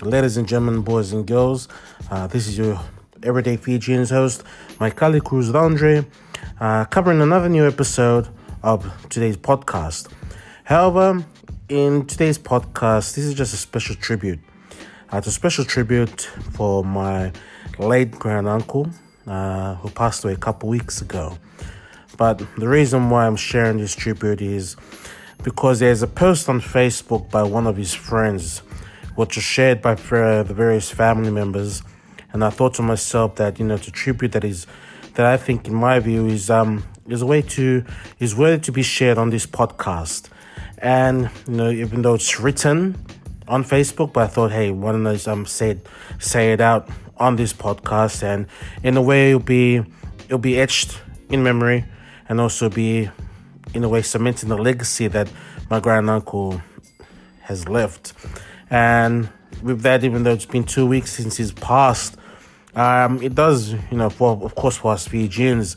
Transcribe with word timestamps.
Ladies 0.00 0.36
and 0.36 0.46
gentlemen, 0.46 0.82
boys 0.82 1.12
and 1.12 1.26
girls, 1.26 1.66
uh, 2.08 2.28
this 2.28 2.46
is 2.46 2.56
your 2.56 2.80
everyday 3.24 3.56
Fijians 3.56 4.10
host, 4.10 4.44
colleague 4.94 5.24
Cruz 5.24 5.52
Andre, 5.52 6.06
uh, 6.60 6.84
covering 6.84 7.20
another 7.20 7.48
new 7.48 7.66
episode 7.66 8.28
of 8.62 8.88
today's 9.08 9.36
podcast. 9.36 10.08
However, 10.62 11.26
in 11.68 12.06
today's 12.06 12.38
podcast, 12.38 13.16
this 13.16 13.24
is 13.24 13.34
just 13.34 13.52
a 13.52 13.56
special 13.56 13.96
tribute. 13.96 14.38
Uh, 15.12 15.16
it's 15.16 15.26
a 15.26 15.32
special 15.32 15.64
tribute 15.64 16.30
for 16.52 16.84
my 16.84 17.32
late 17.80 18.12
grand 18.12 18.46
uncle 18.46 18.88
uh, 19.26 19.74
who 19.74 19.90
passed 19.90 20.22
away 20.22 20.34
a 20.34 20.36
couple 20.36 20.68
weeks 20.68 21.02
ago. 21.02 21.36
But 22.16 22.38
the 22.56 22.68
reason 22.68 23.10
why 23.10 23.26
I'm 23.26 23.34
sharing 23.34 23.78
this 23.78 23.96
tribute 23.96 24.40
is 24.40 24.76
because 25.42 25.80
there's 25.80 26.02
a 26.02 26.06
post 26.06 26.48
on 26.48 26.60
Facebook 26.60 27.30
by 27.30 27.42
one 27.42 27.66
of 27.66 27.76
his 27.76 27.94
friends, 27.94 28.58
which 29.14 29.36
was 29.36 29.44
shared 29.44 29.80
by 29.80 29.94
the 29.94 30.54
various 30.54 30.90
family 30.90 31.30
members, 31.30 31.82
and 32.32 32.44
I 32.44 32.50
thought 32.50 32.74
to 32.74 32.82
myself 32.82 33.36
that 33.36 33.58
you 33.58 33.66
know 33.66 33.78
to 33.78 33.90
tribute 33.90 34.32
that 34.32 34.44
is 34.44 34.66
that 35.14 35.26
I 35.26 35.36
think 35.36 35.66
in 35.66 35.74
my 35.74 35.98
view 35.98 36.26
is 36.26 36.50
um 36.50 36.84
is 37.08 37.22
a 37.22 37.26
way 37.26 37.42
to 37.42 37.84
is 38.18 38.36
worthy 38.36 38.60
to 38.62 38.72
be 38.72 38.82
shared 38.82 39.18
on 39.18 39.30
this 39.30 39.46
podcast, 39.46 40.28
and 40.78 41.30
you 41.46 41.54
know 41.54 41.70
even 41.70 42.02
though 42.02 42.14
it's 42.14 42.38
written 42.40 42.96
on 43.46 43.64
Facebook, 43.64 44.12
but 44.12 44.24
I 44.24 44.26
thought 44.26 44.52
hey 44.52 44.70
why 44.70 44.92
don't 44.92 45.06
I 45.06 45.18
um 45.30 45.46
say 45.46 45.70
it, 45.70 45.86
say 46.18 46.52
it 46.52 46.60
out 46.60 46.88
on 47.16 47.36
this 47.36 47.52
podcast, 47.52 48.22
and 48.22 48.46
in 48.82 48.96
a 48.96 49.02
way 49.02 49.30
it'll 49.30 49.40
be 49.40 49.78
it'll 50.26 50.38
be 50.38 50.60
etched 50.60 51.00
in 51.30 51.42
memory, 51.42 51.84
and 52.28 52.40
also 52.40 52.68
be 52.68 53.08
in 53.74 53.84
a 53.84 53.88
way 53.88 54.02
cementing 54.02 54.48
the 54.48 54.56
legacy 54.56 55.08
that 55.08 55.30
my 55.70 55.80
grand 55.80 56.08
uncle 56.08 56.60
has 57.40 57.68
left. 57.68 58.12
And 58.70 59.28
with 59.62 59.82
that, 59.82 60.04
even 60.04 60.22
though 60.22 60.32
it's 60.32 60.46
been 60.46 60.64
two 60.64 60.86
weeks 60.86 61.12
since 61.12 61.36
he's 61.36 61.52
passed, 61.52 62.16
um, 62.74 63.20
it 63.22 63.34
does, 63.34 63.72
you 63.72 63.96
know, 63.96 64.10
for 64.10 64.38
of 64.42 64.54
course 64.54 64.76
for 64.76 64.92
us 64.92 65.08
Fijians, 65.08 65.76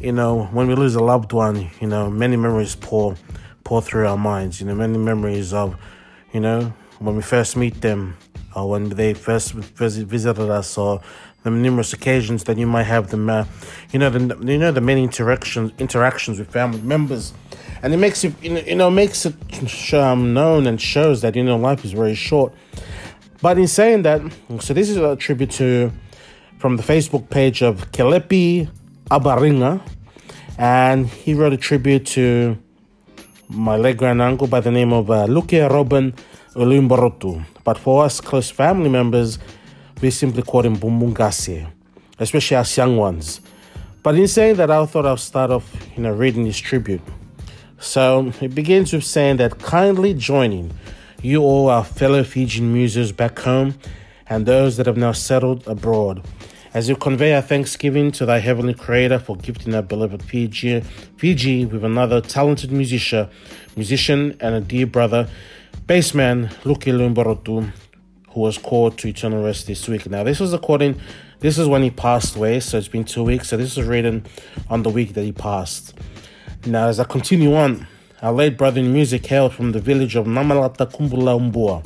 you 0.00 0.12
know, 0.12 0.44
when 0.46 0.66
we 0.66 0.74
lose 0.74 0.94
a 0.94 1.02
loved 1.02 1.32
one, 1.32 1.70
you 1.80 1.86
know, 1.86 2.10
many 2.10 2.36
memories 2.36 2.74
pour 2.74 3.16
pour 3.62 3.80
through 3.80 4.06
our 4.06 4.18
minds. 4.18 4.60
You 4.60 4.66
know, 4.66 4.74
many 4.74 4.98
memories 4.98 5.52
of, 5.52 5.76
you 6.32 6.40
know, 6.40 6.72
when 6.98 7.16
we 7.16 7.22
first 7.22 7.56
meet 7.56 7.80
them, 7.80 8.16
or 8.54 8.68
when 8.68 8.90
they 8.90 9.14
first 9.14 9.52
visited 9.52 10.50
us, 10.50 10.78
or 10.78 11.00
the 11.44 11.50
numerous 11.50 11.92
occasions 11.92 12.44
that 12.44 12.56
you 12.58 12.66
might 12.66 12.84
have 12.84 13.10
them, 13.10 13.28
uh, 13.28 13.44
you 13.92 13.98
know, 13.98 14.10
the 14.10 14.52
you 14.52 14.58
know 14.58 14.72
the 14.72 14.80
many 14.80 15.02
interactions 15.02 15.72
interactions 15.78 16.38
with 16.38 16.50
family 16.50 16.80
members, 16.80 17.34
and 17.82 17.92
it 17.92 17.98
makes 17.98 18.24
it 18.24 18.32
you 18.42 18.74
know 18.74 18.90
makes 18.90 19.26
it 19.26 19.94
um, 19.94 20.32
known 20.32 20.66
and 20.66 20.80
shows 20.80 21.20
that 21.20 21.36
you 21.36 21.44
know 21.44 21.56
life 21.56 21.84
is 21.84 21.92
very 21.92 22.14
short. 22.14 22.52
But 23.42 23.58
in 23.58 23.68
saying 23.68 24.02
that, 24.02 24.22
so 24.60 24.72
this 24.72 24.88
is 24.88 24.96
a 24.96 25.16
tribute 25.16 25.50
to 25.52 25.92
from 26.58 26.78
the 26.78 26.82
Facebook 26.82 27.28
page 27.28 27.62
of 27.62 27.92
Kelepi 27.92 28.70
Abaringa, 29.10 29.82
and 30.56 31.06
he 31.06 31.34
wrote 31.34 31.52
a 31.52 31.58
tribute 31.58 32.06
to 32.06 32.56
my 33.50 33.76
late 33.76 33.98
grand 33.98 34.22
uncle 34.22 34.46
by 34.46 34.60
the 34.60 34.70
name 34.70 34.94
of 34.94 35.10
uh, 35.10 35.26
Luke 35.26 35.52
Robin 35.52 36.14
Ulumborotu. 36.54 37.44
But 37.64 37.76
for 37.76 38.04
us 38.04 38.18
close 38.18 38.50
family 38.50 38.88
members, 38.88 39.38
we 40.04 40.10
simply 40.10 40.42
him 40.42 40.76
Bumbungase, 40.76 41.66
especially 42.18 42.58
us 42.58 42.76
young 42.76 42.98
ones. 42.98 43.40
But 44.02 44.16
in 44.16 44.28
saying 44.28 44.56
that, 44.56 44.70
I 44.70 44.84
thought 44.84 45.06
I'll 45.06 45.16
start 45.16 45.50
off, 45.50 45.74
you 45.96 46.02
know, 46.02 46.12
reading 46.12 46.44
his 46.44 46.60
tribute. 46.60 47.00
So 47.78 48.30
it 48.42 48.54
begins 48.54 48.92
with 48.92 49.04
saying 49.04 49.38
that 49.38 49.60
kindly 49.60 50.12
joining 50.12 50.74
you 51.22 51.40
all, 51.40 51.70
our 51.70 51.82
fellow 51.82 52.22
Fijian 52.22 52.70
muses 52.70 53.12
back 53.12 53.38
home, 53.38 53.76
and 54.28 54.44
those 54.44 54.76
that 54.76 54.84
have 54.84 54.98
now 54.98 55.12
settled 55.12 55.66
abroad, 55.66 56.22
as 56.74 56.86
you 56.86 56.96
convey 56.96 57.34
our 57.34 57.40
thanksgiving 57.40 58.12
to 58.12 58.26
thy 58.26 58.40
heavenly 58.40 58.74
creator 58.74 59.18
for 59.18 59.36
gifting 59.36 59.74
our 59.74 59.80
beloved 59.80 60.22
Fiji, 60.22 60.80
Fiji 61.16 61.64
with 61.64 61.82
another 61.82 62.20
talented 62.20 62.70
musician, 62.70 63.30
musician 63.74 64.36
and 64.40 64.54
a 64.54 64.60
dear 64.60 64.86
brother, 64.86 65.30
bassman 65.86 66.48
Luki 66.64 66.92
Lumborotu, 66.92 67.72
who 68.34 68.40
was 68.40 68.58
called 68.58 68.98
to 68.98 69.08
eternal 69.08 69.44
rest 69.44 69.66
this 69.68 69.88
week. 69.88 70.10
Now, 70.10 70.24
this 70.24 70.40
was 70.40 70.52
according, 70.52 71.00
this 71.38 71.56
is 71.56 71.68
when 71.68 71.82
he 71.82 71.90
passed 71.90 72.36
away, 72.36 72.60
so 72.60 72.76
it's 72.76 72.88
been 72.88 73.04
two 73.04 73.22
weeks. 73.22 73.48
So 73.48 73.56
this 73.56 73.78
is 73.78 73.84
written 73.84 74.26
on 74.68 74.82
the 74.82 74.90
week 74.90 75.14
that 75.14 75.22
he 75.22 75.32
passed. 75.32 75.94
Now, 76.66 76.88
as 76.88 76.98
I 76.98 77.04
continue 77.04 77.54
on, 77.54 77.86
our 78.22 78.32
late 78.32 78.56
brother 78.58 78.80
in 78.80 78.92
music 78.92 79.24
hailed 79.26 79.54
from 79.54 79.72
the 79.72 79.80
village 79.80 80.16
of 80.16 80.26
Namalata 80.26 80.90
Kumbula 80.90 81.38
Umbua, 81.38 81.84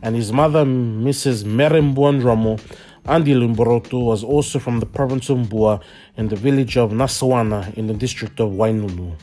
and 0.00 0.16
his 0.16 0.32
mother, 0.32 0.64
Mrs. 0.64 1.44
Merembuandramo 1.44 2.60
Andi 3.04 3.34
Lumborotu, 3.34 4.02
was 4.02 4.24
also 4.24 4.58
from 4.58 4.80
the 4.80 4.86
province 4.86 5.28
of 5.28 5.38
Umbua 5.38 5.82
in 6.16 6.28
the 6.28 6.36
village 6.36 6.76
of 6.76 6.92
Nasawana 6.92 7.74
in 7.74 7.86
the 7.86 7.94
district 7.94 8.40
of 8.40 8.50
Wainunu. 8.52 9.14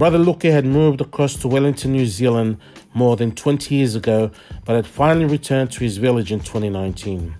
Brother 0.00 0.16
Luke 0.16 0.44
had 0.44 0.64
moved 0.64 1.02
across 1.02 1.36
to 1.36 1.46
Wellington, 1.46 1.92
New 1.92 2.06
Zealand 2.06 2.56
more 2.94 3.16
than 3.16 3.32
20 3.32 3.74
years 3.74 3.94
ago, 3.94 4.30
but 4.64 4.74
had 4.74 4.86
finally 4.86 5.26
returned 5.26 5.72
to 5.72 5.80
his 5.80 5.98
village 5.98 6.32
in 6.32 6.40
2019. 6.40 7.36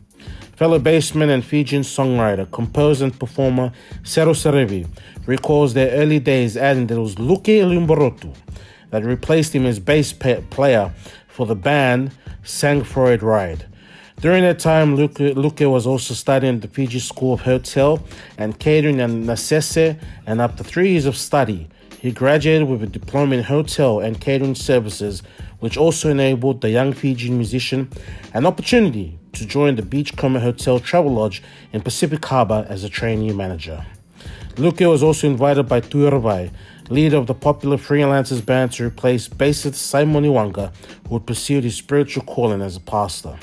Fellow 0.56 0.78
bassman 0.78 1.30
and 1.30 1.42
Fijian 1.42 1.80
songwriter, 1.80 2.50
composer, 2.52 3.06
and 3.06 3.18
performer 3.18 3.72
Seru 4.02 4.34
Serevi 4.34 4.86
recalls 5.24 5.72
their 5.72 5.90
early 5.92 6.18
days, 6.18 6.58
adding 6.58 6.86
that 6.88 6.98
it 6.98 7.00
was 7.00 7.18
Luke 7.18 7.44
Lumborotu 7.44 8.36
that 8.90 9.04
replaced 9.04 9.54
him 9.54 9.64
as 9.64 9.78
bass 9.78 10.12
player 10.12 10.92
for 11.28 11.46
the 11.46 11.56
band 11.56 12.12
Sang 12.42 12.84
Freud 12.84 13.22
Ride. 13.22 13.64
During 14.20 14.42
that 14.42 14.58
time, 14.58 14.96
Luke, 14.96 15.18
Luke 15.18 15.60
was 15.60 15.86
also 15.86 16.12
studying 16.12 16.56
at 16.56 16.60
the 16.60 16.68
Fiji 16.68 16.98
School 16.98 17.32
of 17.32 17.40
Hotel 17.40 18.06
and 18.36 18.60
Catering 18.60 19.00
and 19.00 19.24
Nasese, 19.24 19.98
and 20.26 20.42
after 20.42 20.62
three 20.62 20.90
years 20.90 21.06
of 21.06 21.16
study, 21.16 21.66
he 22.00 22.10
graduated 22.10 22.66
with 22.66 22.82
a 22.82 22.86
diploma 22.86 23.36
in 23.36 23.44
hotel 23.44 24.00
and 24.00 24.18
catering 24.18 24.54
services, 24.54 25.22
which 25.58 25.76
also 25.76 26.08
enabled 26.08 26.62
the 26.62 26.70
young 26.70 26.94
Fijian 26.94 27.36
musician 27.36 27.90
an 28.32 28.46
opportunity 28.46 29.18
to 29.34 29.44
join 29.44 29.76
the 29.76 29.82
Beachcomber 29.82 30.40
Hotel 30.40 30.80
Travel 30.80 31.12
Lodge 31.12 31.42
in 31.74 31.82
Pacific 31.82 32.24
Harbour 32.24 32.66
as 32.70 32.84
a 32.84 32.88
trainee 32.88 33.34
manager. 33.34 33.84
Luke 34.56 34.80
was 34.80 35.02
also 35.02 35.26
invited 35.28 35.68
by 35.68 35.82
Tuiravai, 35.82 36.50
leader 36.88 37.18
of 37.18 37.26
the 37.26 37.34
popular 37.34 37.76
freelancers 37.76 38.44
band, 38.44 38.72
to 38.72 38.86
replace 38.86 39.28
bassist 39.28 39.74
Simon 39.74 40.24
Iwanga, 40.24 40.72
who 41.06 41.18
had 41.18 41.26
pursued 41.26 41.64
his 41.64 41.76
spiritual 41.76 42.24
calling 42.24 42.62
as 42.62 42.76
a 42.76 42.80
pastor. 42.80 43.38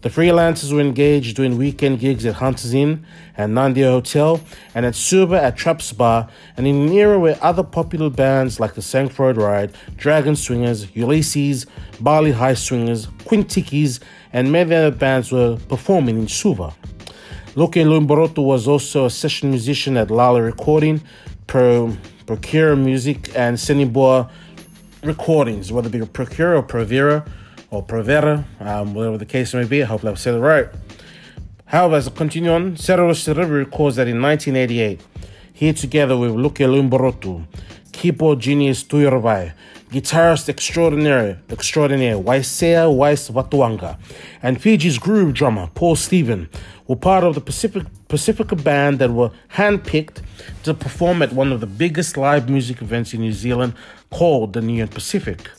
The 0.00 0.10
freelancers 0.10 0.72
were 0.72 0.80
engaged 0.80 1.34
doing 1.34 1.58
weekend 1.58 1.98
gigs 1.98 2.24
at 2.24 2.34
Hunters 2.34 2.72
Inn 2.72 3.04
and 3.36 3.52
Nandia 3.52 3.90
Hotel 3.90 4.40
and 4.72 4.86
at 4.86 4.94
Suva 4.94 5.42
at 5.42 5.56
Traps 5.56 5.92
Bar, 5.92 6.28
and 6.56 6.68
in 6.68 6.82
an 6.82 6.92
era 6.92 7.18
where 7.18 7.36
other 7.42 7.64
popular 7.64 8.08
bands 8.08 8.60
like 8.60 8.74
the 8.74 8.80
Sangford 8.80 9.36
Ride, 9.36 9.72
Dragon 9.96 10.36
Swingers, 10.36 10.94
Ulysses, 10.94 11.66
Bali 11.98 12.30
High 12.30 12.54
Swingers, 12.54 13.08
Quintikis, 13.24 13.98
and 14.32 14.52
many 14.52 14.72
other 14.72 14.92
bands 14.92 15.32
were 15.32 15.56
performing 15.68 16.16
in 16.16 16.28
Suva. 16.28 16.72
Luke 17.56 17.72
Lumborotu 17.72 18.44
was 18.44 18.68
also 18.68 19.06
a 19.06 19.10
session 19.10 19.50
musician 19.50 19.96
at 19.96 20.12
Lala 20.12 20.40
Recording, 20.40 21.02
Pro, 21.48 21.88
Procura 22.24 22.78
Music, 22.78 23.34
and 23.34 23.56
Seniboa 23.56 24.30
Recordings, 25.02 25.72
whether 25.72 25.88
it 25.88 25.90
be 25.90 25.98
Procura 25.98 26.58
or 26.58 26.62
Provera 26.62 27.28
or 27.70 27.84
Provera, 27.84 28.44
um, 28.60 28.94
whatever 28.94 29.18
the 29.18 29.26
case 29.26 29.54
may 29.54 29.64
be. 29.64 29.82
I 29.82 29.86
hope 29.86 30.04
I've 30.04 30.18
said 30.18 30.34
it 30.34 30.40
right. 30.40 30.68
However, 31.66 31.96
as 31.96 32.08
I 32.08 32.10
continue 32.12 32.50
on, 32.50 32.76
Seru 32.76 33.10
Serevi 33.12 33.58
records 33.64 33.96
that 33.96 34.08
in 34.08 34.22
1988, 34.22 35.00
he 35.52 35.72
together 35.72 36.16
with 36.16 36.30
Luke 36.30 36.54
Lumborotu, 36.54 37.44
keyboard 37.92 38.40
genius 38.40 38.82
Tuiravai, 38.84 39.52
guitarist 39.90 40.48
extraordinaire, 40.48 41.40
extraordinaire 41.50 42.16
Waisea 42.16 42.94
Wais 42.94 43.28
Watuanga, 43.28 43.98
and 44.42 44.62
Fiji's 44.62 44.98
groove 44.98 45.34
drummer 45.34 45.68
Paul 45.74 45.96
Stephen 45.96 46.48
were 46.86 46.96
part 46.96 47.24
of 47.24 47.34
the 47.34 47.40
Pacific 47.40 47.84
Pacifica 48.08 48.56
band 48.56 48.98
that 48.98 49.10
were 49.10 49.30
handpicked 49.54 50.22
to 50.62 50.72
perform 50.72 51.20
at 51.20 51.32
one 51.32 51.52
of 51.52 51.60
the 51.60 51.66
biggest 51.66 52.16
live 52.16 52.48
music 52.48 52.80
events 52.80 53.12
in 53.12 53.20
New 53.20 53.32
Zealand 53.32 53.74
called 54.10 54.54
the 54.54 54.62
Neon 54.62 54.88
Picnic. 54.88 55.50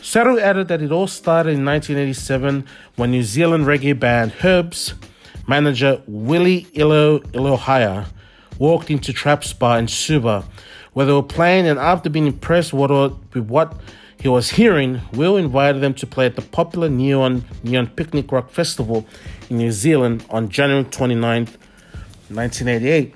Seru 0.00 0.40
added 0.40 0.68
that 0.68 0.80
it 0.82 0.92
all 0.92 1.06
started 1.06 1.50
in 1.50 1.64
1987 1.64 2.66
when 2.96 3.10
New 3.10 3.22
Zealand 3.22 3.66
reggae 3.66 3.98
band 3.98 4.32
Herbs 4.42 4.94
manager 5.46 6.02
Willie 6.06 6.66
Ilo 6.74 7.18
Ilolahia 7.18 8.06
walked 8.58 8.90
into 8.90 9.12
Traps 9.12 9.52
Bar 9.52 9.78
in 9.78 9.88
Suva 9.88 10.44
where 10.92 11.06
they 11.06 11.12
were 11.12 11.22
playing 11.22 11.66
and 11.66 11.78
after 11.78 12.10
being 12.10 12.26
impressed 12.26 12.72
with 12.72 12.90
what 13.34 13.72
he 14.20 14.28
was 14.28 14.50
hearing, 14.50 15.00
Will 15.12 15.36
invited 15.36 15.80
them 15.80 15.94
to 15.94 16.06
play 16.06 16.26
at 16.26 16.34
the 16.34 16.42
popular 16.42 16.88
Neon 16.88 17.44
Neon 17.62 17.86
Picnic 17.86 18.32
Rock 18.32 18.50
Festival 18.50 19.06
in 19.48 19.58
New 19.58 19.70
Zealand 19.70 20.24
on 20.28 20.48
January 20.48 20.84
29, 20.84 21.44
1988. 21.44 23.14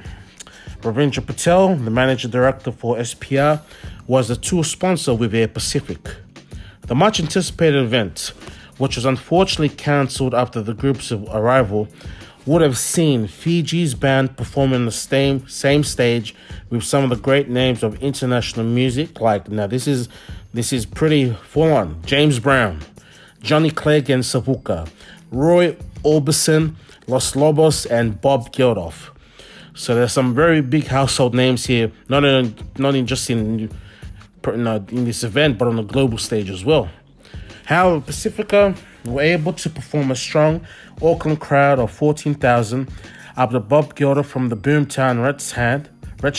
Ravindra 0.82 1.26
Patel, 1.26 1.75
the 1.75 1.90
manager 1.90 2.29
director 2.29 2.70
for 2.70 2.96
SPR, 2.96 3.61
was 4.06 4.29
the 4.29 4.37
tour 4.37 4.62
sponsor 4.62 5.14
with 5.14 5.34
Air 5.34 5.49
Pacific. 5.49 5.99
The 6.87 6.94
much 6.94 7.20
anticipated 7.20 7.81
event, 7.82 8.32
which 8.79 8.96
was 8.96 9.05
unfortunately 9.05 9.69
cancelled 9.69 10.34
after 10.34 10.61
the 10.61 10.75
group's 10.75 11.12
arrival, 11.12 11.88
would 12.44 12.61
have 12.61 12.76
seen 12.76 13.29
Fiji's 13.29 13.94
band 13.94 14.37
perform 14.37 14.73
on 14.73 14.84
the 14.84 14.90
same 14.90 15.46
same 15.46 15.84
stage 15.84 16.34
with 16.70 16.82
some 16.82 17.05
of 17.05 17.11
the 17.11 17.17
great 17.17 17.49
names 17.49 17.82
of 17.82 18.02
international 18.02 18.67
music. 18.67 19.20
Like 19.20 19.49
now, 19.49 19.67
this 19.67 19.87
is 19.87 20.08
this 20.52 20.73
is 20.73 20.84
pretty 20.84 21.32
full 21.32 21.73
on. 21.73 22.02
James 22.05 22.40
Brown, 22.40 22.81
Johnny 23.40 23.70
Clegg 23.70 24.11
and 24.11 24.25
Savuka, 24.25 24.88
Roy 25.31 25.76
Orbison, 26.05 26.75
Los 27.06 27.37
Lobos, 27.37 27.87
and 27.87 28.20
Bob 28.20 28.52
Geldof. 28.52 29.11
So 29.75 29.94
there's 29.94 30.12
some 30.12 30.34
very 30.34 30.61
big 30.61 30.88
household 30.88 31.34
names 31.34 31.67
here, 31.67 31.93
not 32.08 32.25
in, 32.25 32.55
not 32.76 32.94
in 32.94 33.06
just 33.06 33.31
in 33.31 33.70
in 34.49 35.05
this 35.05 35.25
event, 35.25 35.59
but 35.59 35.69
on 35.69 35.77
the 35.77 35.83
global 35.83 36.19
stage 36.19 36.50
as 36.50 36.65
well. 36.65 36.89
However, 37.65 38.00
Pacifica 38.00 38.75
were 39.05 39.23
able 39.23 39.53
to 39.53 39.71
perform 39.71 40.11
a 40.11 40.17
strong 40.17 40.67
Auckland 41.03 41.41
crowd 41.41 41.79
of 41.79 41.91
14,000 41.91 42.89
after 43.37 43.59
Bob 43.61 43.94
Geldof 43.94 44.27
from 44.27 44.49
the 44.49 44.56
Boomtown 44.56 45.23
Rats 45.23 45.53
had, 45.53 45.89
Red 46.23 46.37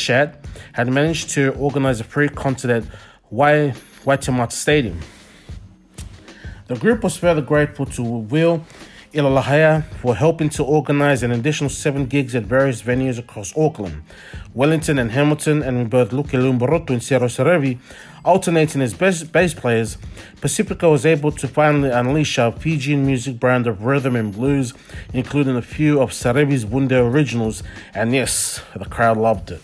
had 0.73 0.88
managed 0.88 1.29
to 1.31 1.51
organize 1.53 2.00
a 2.00 2.03
free 2.03 2.29
concert 2.29 2.69
at 2.71 2.83
Waitemata 3.31 4.51
Stadium. 4.51 5.00
The 6.67 6.75
group 6.75 7.03
was 7.03 7.17
further 7.17 7.41
grateful 7.41 7.85
to 7.88 8.03
Will 8.03 8.65
Ilolahia 9.13 9.83
for 10.01 10.15
helping 10.15 10.50
to 10.50 10.63
organize 10.63 11.24
an 11.24 11.31
additional 11.31 11.69
seven 11.69 12.07
gigs 12.07 12.36
at 12.36 12.44
various 12.44 12.81
venues 12.81 13.19
across 13.19 13.56
Auckland, 13.56 14.04
Wellington, 14.54 14.98
and 14.98 15.12
Hamilton, 15.12 15.62
and 15.62 15.77
with 15.77 15.89
both 15.89 16.12
Luke 16.12 16.27
Lumborotu 16.27 16.89
and 16.89 17.01
Seru 17.01 17.30
Serevi 17.30 17.80
alternating 18.25 18.81
as 18.81 18.94
bass, 18.94 19.54
players, 19.54 19.98
Pacifica 20.42 20.89
was 20.89 21.06
able 21.06 21.31
to 21.31 21.48
finally 21.48 21.89
unleash 21.89 22.39
our 22.39 22.51
Fijian 22.51 23.06
music 23.06 23.39
brand 23.39 23.68
of 23.68 23.83
rhythm 23.83 24.15
and 24.15 24.33
blues, 24.33 24.74
including 25.13 25.56
a 25.56 25.62
few 25.62 26.01
of 26.01 26.12
Serevi's 26.12 26.65
Wunde 26.65 26.94
originals, 26.94 27.63
and 27.94 28.13
yes, 28.13 28.62
the 28.75 28.86
crowd 28.86 29.18
loved 29.18 29.51
it. 29.51 29.62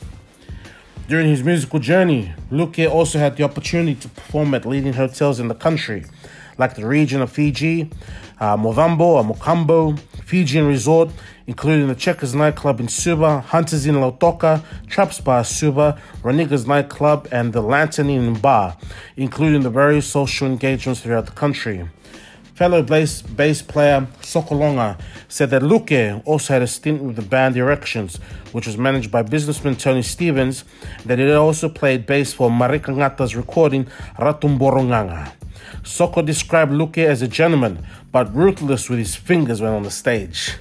During 1.08 1.28
his 1.28 1.44
musical 1.44 1.80
journey, 1.80 2.34
Luke 2.52 2.78
also 2.80 3.18
had 3.18 3.36
the 3.36 3.44
opportunity 3.44 3.96
to 3.96 4.10
perform 4.10 4.54
at 4.54 4.66
leading 4.66 4.94
hotels 4.94 5.40
in 5.40 5.48
the 5.48 5.56
country, 5.56 6.06
like 6.60 6.76
the 6.76 6.86
region 6.86 7.22
of 7.22 7.32
Fiji, 7.32 7.90
uh, 8.40 8.56
Movambo 8.58 9.00
or 9.00 9.24
Mokambo, 9.24 9.98
Fijian 10.24 10.68
Resort, 10.68 11.10
including 11.48 11.88
the 11.88 11.96
Checkers 11.96 12.36
nightclub 12.36 12.80
in 12.80 12.88
Suva, 12.88 13.40
Hunters 13.40 13.88
in 13.88 13.96
Lautoka, 13.96 14.62
Traps 14.88 15.20
Bar 15.22 15.44
Suva, 15.44 16.00
Raniga's 16.22 16.68
nightclub, 16.68 17.28
and 17.32 17.54
the 17.54 17.62
Lantern 17.62 18.10
Inn 18.10 18.36
Bar, 18.36 18.78
including 19.18 19.62
the 19.62 19.72
various 19.72 20.06
social 20.06 20.46
engagements 20.46 21.02
throughout 21.02 21.26
the 21.26 21.32
country. 21.32 21.88
Fellow 22.60 22.84
bass, 22.84 23.22
bass 23.22 23.62
player 23.62 24.06
Sokolonga 24.22 25.00
said 25.30 25.50
that 25.52 25.64
Luke 25.64 25.94
also 26.26 26.52
had 26.52 26.62
a 26.62 26.68
stint 26.68 27.02
with 27.02 27.16
the 27.16 27.22
band 27.22 27.56
Erections, 27.56 28.18
which 28.52 28.68
was 28.68 28.78
managed 28.78 29.10
by 29.10 29.22
businessman 29.22 29.78
Tony 29.78 30.02
Stevens, 30.02 30.66
that 31.06 31.20
he 31.20 31.32
also 31.32 31.70
played 31.70 32.06
bass 32.06 32.34
for 32.34 32.50
Marika 32.50 32.94
Ngata's 32.94 33.34
recording 33.34 33.86
Ratumboronganga. 34.18 35.32
Soko 35.84 36.22
described 36.22 36.74
Luke 36.74 36.98
as 36.98 37.22
a 37.22 37.30
gentleman, 37.30 37.82
but 38.12 38.36
ruthless 38.36 38.90
with 38.90 39.00
his 39.00 39.16
fingers 39.16 39.62
when 39.62 39.72
on 39.72 39.84
the 39.84 39.90
stage. 39.90 40.58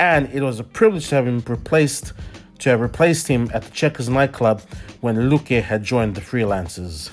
And 0.00 0.28
it 0.34 0.42
was 0.42 0.58
a 0.58 0.64
privilege 0.64 1.10
to 1.10 1.14
have 1.14 1.28
him 1.28 1.44
replaced 1.46 2.12
to 2.58 2.70
have 2.70 2.80
replaced 2.80 3.28
him 3.28 3.48
at 3.54 3.62
the 3.62 3.70
Checkers 3.70 4.08
nightclub 4.08 4.62
when 5.00 5.30
Luke 5.30 5.46
had 5.46 5.84
joined 5.84 6.16
the 6.16 6.20
freelancers. 6.20 7.10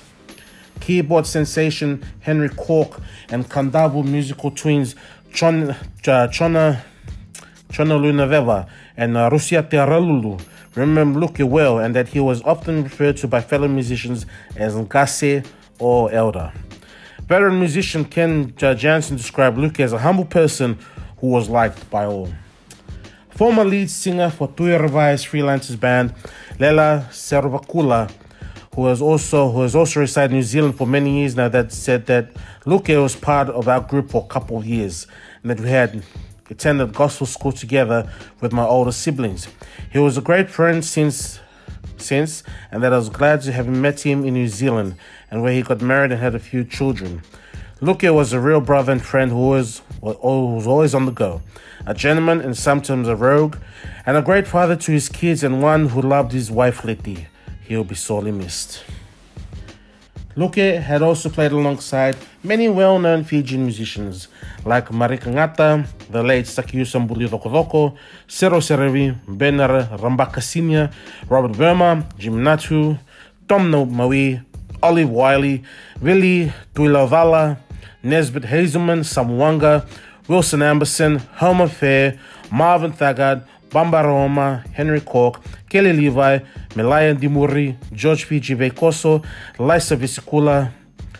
Keyboard 0.79 1.25
sensation 1.25 2.03
Henry 2.19 2.49
Cork 2.49 3.01
and 3.29 3.47
Kandavo 3.49 4.05
musical 4.05 4.51
twins 4.51 4.95
Chon, 5.33 5.75
uh, 6.07 6.27
Chona 6.27 6.83
Chona 7.71 7.95
Lunaveva 7.95 8.67
and 8.95 9.17
uh, 9.17 9.29
Rusia 9.31 9.63
Teralulu 9.63 10.41
remember 10.75 11.19
Luke 11.19 11.37
well 11.39 11.79
and 11.79 11.95
that 11.95 12.09
he 12.09 12.19
was 12.19 12.41
often 12.43 12.83
referred 12.83 13.17
to 13.17 13.27
by 13.27 13.41
fellow 13.41 13.67
musicians 13.67 14.25
as 14.55 14.75
Ngase 14.75 15.45
or 15.79 16.11
Elder. 16.11 16.53
Veteran 17.27 17.59
musician 17.59 18.05
Ken 18.05 18.53
Jansen 18.55 19.17
described 19.17 19.57
Luke 19.57 19.79
as 19.79 19.91
a 19.91 19.97
humble 19.99 20.25
person 20.25 20.77
who 21.17 21.27
was 21.27 21.49
liked 21.49 21.89
by 21.89 22.05
all. 22.05 22.29
Former 23.29 23.65
lead 23.65 23.89
singer 23.89 24.29
for 24.29 24.47
Tuiravai's 24.47 25.25
freelancers 25.25 25.79
band, 25.79 26.13
Lela 26.59 27.07
Servakula, 27.11 28.09
who 28.77 28.85
has 28.85 29.01
also 29.01 29.51
who 29.51 29.63
has 29.63 29.75
also 29.75 29.99
resided 30.01 30.33
in 30.33 30.37
New 30.37 30.43
Zealand 30.43 30.77
for 30.77 30.85
many 30.85 31.21
years 31.21 31.35
now, 31.35 31.49
that 31.49 31.71
said 31.71 32.05
that 32.05 32.29
Luke 32.63 32.87
was 32.89 33.15
part 33.15 33.49
of 33.49 33.67
our 33.67 33.81
group 33.81 34.11
for 34.11 34.23
a 34.23 34.27
couple 34.27 34.55
of 34.55 34.67
years 34.67 35.07
and 35.41 35.49
that 35.49 35.59
we 35.59 35.67
had 35.67 36.03
attended 36.47 36.93
gospel 36.93 37.25
school 37.25 37.51
together 37.51 38.07
with 38.39 38.53
my 38.53 38.63
older 38.63 38.91
siblings. 38.91 39.47
He 39.91 39.97
was 39.97 40.15
a 40.15 40.21
great 40.21 40.51
friend 40.51 40.85
since 40.85 41.39
since, 41.97 42.43
and 42.71 42.83
that 42.83 42.93
I 42.93 42.97
was 42.97 43.09
glad 43.09 43.41
to 43.41 43.51
have 43.51 43.67
met 43.67 44.01
him 44.01 44.23
in 44.23 44.35
New 44.35 44.47
Zealand 44.47 44.93
and 45.31 45.41
where 45.41 45.53
he 45.53 45.63
got 45.63 45.81
married 45.81 46.11
and 46.11 46.21
had 46.21 46.35
a 46.35 46.39
few 46.39 46.63
children. 46.63 47.23
Luke 47.81 48.03
was 48.03 48.31
a 48.31 48.39
real 48.39 48.61
brother 48.61 48.91
and 48.91 49.01
friend 49.01 49.31
who 49.31 49.49
was, 49.49 49.81
was 50.01 50.67
always 50.67 50.93
on 50.93 51.07
the 51.07 51.11
go, 51.11 51.41
a 51.87 51.95
gentleman 51.95 52.41
and 52.41 52.55
sometimes 52.55 53.07
a 53.07 53.15
rogue, 53.15 53.57
and 54.05 54.15
a 54.15 54.21
great 54.21 54.45
father 54.47 54.75
to 54.75 54.91
his 54.91 55.09
kids 55.09 55.43
and 55.43 55.63
one 55.63 55.89
who 55.89 55.99
loved 55.99 56.31
his 56.31 56.51
wife 56.51 56.85
Letty. 56.85 57.25
He'll 57.67 57.83
be 57.83 57.95
sorely 57.95 58.31
missed. 58.31 58.83
Luke 60.37 60.55
had 60.55 61.01
also 61.01 61.29
played 61.29 61.51
alongside 61.51 62.15
many 62.43 62.69
well-known 62.69 63.23
Fijian 63.23 63.63
musicians 63.63 64.29
like 64.63 64.87
Marika 64.89 65.33
Ngata, 65.33 65.85
the 66.09 66.23
late 66.23 66.45
Sakiusa 66.45 67.05
Mbuli 67.05 67.27
Rokodoko, 67.27 67.97
Seru 68.27 68.61
Serevi, 68.61 69.17
Benar 69.27 69.97
Rambaka 69.97 70.93
Robert 71.27 71.51
Verma, 71.53 72.05
Jim 72.17 72.35
Natu, 72.35 72.97
Tom 73.49 73.69
Maui, 73.69 74.39
Olive 74.81 75.09
Wiley, 75.09 75.63
Willie 75.99 76.53
Tuilavala, 76.73 77.57
Nesbitt 78.03 78.45
Hazelman, 78.45 78.99
Samuanga, 78.99 79.85
Wilson 80.27 80.61
Amberson, 80.61 81.19
Homer 81.37 81.67
Fair, 81.67 82.19
Marvin 82.51 82.93
Thagard, 82.93 83.43
Bambaroma, 83.69 84.63
Henry 84.73 85.01
Cork, 85.01 85.41
Kelly 85.69 85.93
Levi, 85.93 86.39
Melaya 86.69 87.13
Dimuri, 87.15 87.75
George 87.93 88.23
Fiji 88.25 88.55
Veikoso, 88.55 89.23
Lisa 89.59 89.95
Visikula, 89.95 90.71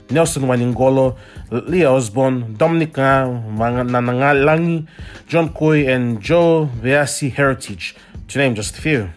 Nelson 0.09 0.43
Waningolo, 0.43 1.17
Leah 1.51 1.91
Osborne, 1.91 2.55
Dominic 2.57 2.93
Nanangalangi, 2.93 4.87
John 5.27 5.49
Koi, 5.49 5.87
and 5.87 6.21
Joe 6.21 6.69
Veasi 6.81 7.31
Heritage, 7.31 7.95
to 8.27 8.37
name 8.37 8.55
just 8.55 8.77
a 8.77 8.81
few. 8.81 9.09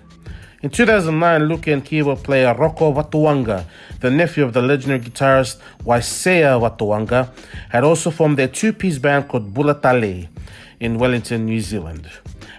In 0.62 0.68
2009, 0.68 1.48
Luke 1.48 1.68
and 1.68 1.84
keyboard 1.84 2.22
player 2.22 2.52
Rocco 2.54 2.92
Watuanga, 2.92 3.64
the 4.00 4.10
nephew 4.10 4.44
of 4.44 4.52
the 4.52 4.60
legendary 4.60 5.00
guitarist 5.00 5.58
Waisea 5.84 6.60
Watuanga, 6.60 7.30
had 7.70 7.82
also 7.82 8.10
formed 8.10 8.38
a 8.40 8.48
two-piece 8.48 8.98
band 8.98 9.26
called 9.28 9.54
Bulatale 9.54 10.28
in 10.80 10.98
Wellington, 10.98 11.46
New 11.46 11.60
Zealand. 11.60 12.10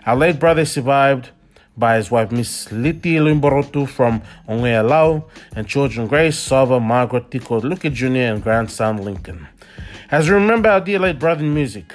Our 0.03 0.15
late 0.15 0.39
brother 0.39 0.65
survived 0.65 1.29
by 1.77 1.97
his 1.97 2.09
wife 2.09 2.31
Miss 2.31 2.65
Liti 2.69 3.17
Lumborotu 3.17 3.87
from 3.87 4.23
Ongealau 4.49 5.29
and 5.55 5.67
children 5.67 6.07
Grace, 6.07 6.39
Sava, 6.39 6.79
Margaret, 6.79 7.29
Tico, 7.29 7.61
Luke 7.61 7.81
Jr. 7.81 8.33
and 8.33 8.43
grandson 8.43 8.97
Lincoln. 8.97 9.47
As 10.09 10.27
we 10.27 10.33
remember 10.33 10.69
our 10.69 10.81
dear 10.81 10.97
late 10.97 11.19
brother 11.19 11.43
in 11.43 11.53
music, 11.53 11.93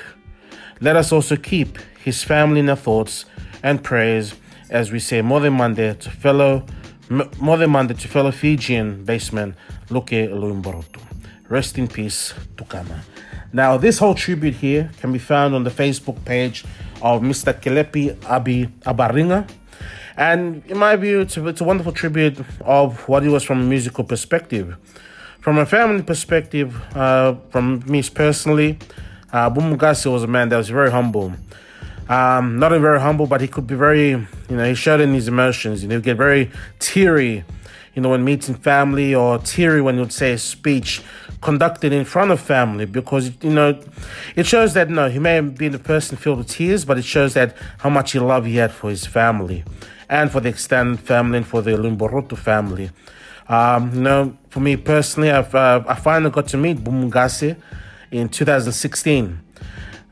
let 0.80 0.94
us 0.94 1.10
also 1.10 1.36
keep 1.36 1.78
his 2.04 2.22
family 2.22 2.60
in 2.60 2.68
our 2.68 2.76
thoughts 2.76 3.24
and 3.62 3.82
prayers 3.82 4.34
as 4.70 4.92
we 4.92 5.00
say 5.00 5.20
Mother 5.20 5.50
Monday 5.50 5.92
to 5.94 6.10
fellow 6.10 6.64
Mother 7.08 7.66
Monday 7.66 7.94
to 7.94 8.08
fellow 8.08 8.30
Fijian 8.30 9.04
bassman 9.04 9.54
Luke 9.90 10.10
Lumborotu. 10.10 11.00
Rest 11.48 11.76
in 11.76 11.88
peace, 11.88 12.34
Tukama. 12.56 13.00
Now, 13.52 13.76
this 13.76 13.98
whole 13.98 14.14
tribute 14.14 14.54
here 14.54 14.90
can 15.00 15.12
be 15.12 15.18
found 15.18 15.54
on 15.54 15.64
the 15.64 15.70
Facebook 15.70 16.24
page 16.24 16.64
of 17.02 17.22
Mr. 17.22 17.52
Kelepi 17.52 18.16
Abi 18.26 18.66
Abaringa. 18.84 19.48
And 20.16 20.64
in 20.66 20.78
my 20.78 20.96
view, 20.96 21.20
it's 21.20 21.36
a, 21.36 21.46
it's 21.46 21.60
a 21.60 21.64
wonderful 21.64 21.92
tribute 21.92 22.38
of 22.62 23.06
what 23.08 23.22
he 23.22 23.28
was 23.28 23.42
from 23.42 23.60
a 23.60 23.64
musical 23.64 24.04
perspective. 24.04 24.76
From 25.40 25.58
a 25.58 25.66
family 25.66 26.02
perspective, 26.02 26.74
uh, 26.96 27.36
from 27.50 27.84
me 27.86 28.02
personally, 28.02 28.78
uh, 29.32 29.50
Bumugasi 29.50 30.10
was 30.10 30.22
a 30.22 30.26
man 30.26 30.48
that 30.48 30.56
was 30.56 30.70
very 30.70 30.90
humble. 30.90 31.32
Um, 32.08 32.58
not 32.58 32.70
very 32.70 33.00
humble, 33.00 33.26
but 33.26 33.40
he 33.40 33.48
could 33.48 33.66
be 33.66 33.74
very, 33.74 34.10
you 34.10 34.26
know, 34.50 34.64
he 34.64 34.74
showed 34.74 35.00
in 35.00 35.12
his 35.12 35.28
emotions. 35.28 35.82
You 35.82 35.88
know, 35.88 35.96
he'd 35.96 36.04
get 36.04 36.16
very 36.16 36.50
teary, 36.78 37.44
you 37.96 38.02
know, 38.02 38.10
when 38.10 38.24
meeting 38.24 38.54
family, 38.54 39.12
or 39.12 39.38
teary 39.38 39.82
when 39.82 39.96
you'd 39.96 40.12
say 40.12 40.34
a 40.34 40.38
speech 40.38 41.02
conducted 41.40 41.92
in 41.92 42.04
front 42.04 42.30
of 42.30 42.40
family 42.40 42.86
because 42.86 43.30
you 43.42 43.50
know 43.50 43.78
it 44.36 44.46
shows 44.46 44.72
that 44.72 44.88
no 44.88 45.08
he 45.08 45.18
may 45.18 45.34
have 45.34 45.54
been 45.54 45.74
a 45.74 45.78
person 45.78 46.16
filled 46.16 46.38
with 46.38 46.48
tears 46.48 46.84
but 46.84 46.96
it 46.96 47.04
shows 47.04 47.34
that 47.34 47.54
how 47.78 47.90
much 47.90 48.12
he 48.12 48.18
love 48.18 48.46
he 48.46 48.56
had 48.56 48.72
for 48.72 48.88
his 48.88 49.04
family 49.04 49.62
and 50.08 50.30
for 50.30 50.40
the 50.40 50.48
extended 50.48 50.98
family 50.98 51.36
and 51.36 51.46
for 51.46 51.60
the 51.60 51.72
Lumborotu 51.72 52.38
family 52.38 52.90
Um, 53.48 53.94
you 53.94 54.00
know, 54.00 54.36
for 54.50 54.60
me 54.60 54.76
personally, 54.76 55.30
I've, 55.30 55.54
uh, 55.54 55.84
I 55.86 55.94
finally 55.94 56.30
got 56.30 56.48
to 56.48 56.56
meet 56.56 56.78
Bumungase 56.78 57.56
in 58.10 58.28
2016. 58.28 59.40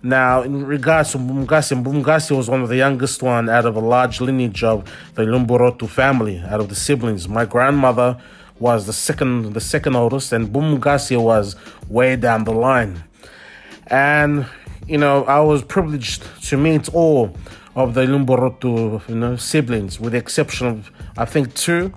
Now, 0.04 0.42
in 0.42 0.66
regards 0.66 1.12
to 1.12 1.18
Bumungase, 1.18 1.82
Bumungase 1.82 2.37
was 2.37 2.50
one 2.50 2.61
of 2.61 2.68
the 2.68 2.76
youngest 2.76 3.23
one 3.23 3.49
out 3.49 3.64
of 3.64 3.75
a 3.75 3.80
large 3.80 4.20
lineage 4.20 4.62
of 4.62 4.84
the 5.14 5.23
Lumborotu 5.23 5.88
family, 5.88 6.42
out 6.46 6.61
of 6.61 6.68
the 6.68 6.75
siblings. 6.75 7.26
My 7.26 7.46
grandmother 7.46 8.18
was 8.58 8.84
the 8.84 8.92
second, 8.92 9.54
the 9.54 9.62
second 9.62 9.96
oldest, 9.96 10.30
and 10.34 10.49
Bumungase 10.49 11.16
was 11.16 11.56
way 11.88 12.16
down 12.16 12.44
the 12.44 12.52
line. 12.52 13.02
And 13.87 14.46
you 14.87 14.99
know, 14.99 15.25
I 15.25 15.40
was 15.40 15.62
privileged 15.62 16.23
to 16.49 16.58
meet 16.58 16.92
all 16.92 17.34
of 17.75 17.94
the 17.94 18.02
Lumborotu, 18.02 19.08
you 19.08 19.14
know, 19.14 19.37
siblings, 19.37 19.99
with 19.99 20.12
the 20.12 20.18
exception 20.18 20.66
of 20.66 20.90
I 21.16 21.25
think 21.25 21.54
two, 21.54 21.94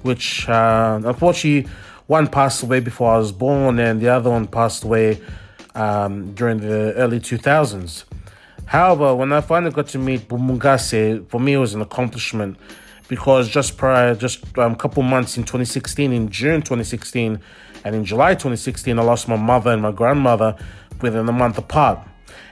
which 0.00 0.48
uh, 0.48 1.02
unfortunately 1.04 1.70
one 2.06 2.28
passed 2.28 2.62
away 2.62 2.80
before 2.80 3.12
I 3.12 3.18
was 3.18 3.30
born, 3.30 3.78
and 3.78 4.00
the 4.00 4.08
other 4.08 4.30
one 4.30 4.46
passed 4.46 4.84
away 4.84 5.20
um, 5.74 6.34
during 6.34 6.58
the 6.58 6.92
early 6.94 7.20
2000s. 7.20 8.04
However, 8.66 9.14
when 9.14 9.32
I 9.32 9.40
finally 9.40 9.72
got 9.72 9.88
to 9.88 9.98
meet 9.98 10.28
Bumungase, 10.28 11.28
for 11.28 11.40
me 11.40 11.54
it 11.54 11.58
was 11.58 11.74
an 11.74 11.82
accomplishment 11.82 12.56
because 13.08 13.48
just 13.48 13.76
prior, 13.76 14.14
just 14.14 14.44
a 14.56 14.62
um, 14.62 14.74
couple 14.74 15.02
months 15.02 15.36
in 15.36 15.42
2016, 15.42 16.12
in 16.12 16.30
June 16.30 16.62
2016, 16.62 17.38
and 17.84 17.94
in 17.94 18.04
July 18.04 18.32
2016, 18.34 18.98
I 18.98 19.02
lost 19.02 19.28
my 19.28 19.36
mother 19.36 19.72
and 19.72 19.82
my 19.82 19.92
grandmother 19.92 20.56
within 21.00 21.28
a 21.28 21.32
month 21.32 21.58
apart. 21.58 21.98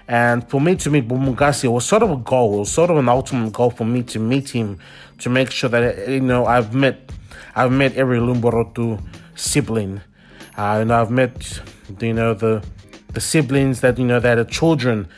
And 0.08 0.46
for 0.50 0.60
me 0.60 0.74
to 0.76 0.90
meet 0.90 1.06
Bumungase 1.06 1.70
was 1.72 1.86
sort 1.86 2.02
of 2.02 2.10
a 2.10 2.16
goal, 2.16 2.56
it 2.56 2.58
was 2.58 2.72
sort 2.72 2.90
of 2.90 2.96
an 2.96 3.08
ultimate 3.08 3.52
goal 3.52 3.70
for 3.70 3.84
me 3.84 4.02
to 4.02 4.18
meet 4.18 4.50
him, 4.50 4.78
to 5.18 5.30
make 5.30 5.50
sure 5.50 5.70
that 5.70 6.08
you 6.08 6.20
know 6.20 6.46
I've 6.46 6.74
met, 6.74 7.10
I've 7.54 7.72
met 7.72 7.94
every 7.94 8.18
Lumborotu 8.18 9.00
sibling. 9.36 10.00
Uh, 10.58 10.80
and 10.82 10.92
I've 10.92 11.10
met, 11.10 11.62
you 12.00 12.12
know, 12.12 12.34
the 12.34 12.62
the 13.12 13.20
siblings 13.20 13.80
that 13.80 13.98
you 13.98 14.04
know 14.04 14.20
that 14.20 14.38
had 14.38 14.48
children, 14.48 15.08